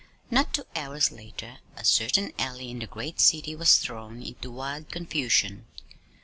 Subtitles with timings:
[0.31, 4.89] Not two hours later a certain alley in the great city was thrown into wild
[4.91, 5.67] confusion.